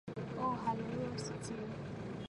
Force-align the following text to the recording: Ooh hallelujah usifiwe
Ooh 0.41 0.55
hallelujah 0.63 1.11
usifiwe 1.17 1.73